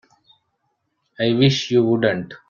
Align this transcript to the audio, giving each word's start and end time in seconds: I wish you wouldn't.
I 1.19 1.31
wish 1.33 1.69
you 1.69 1.83
wouldn't. 1.83 2.33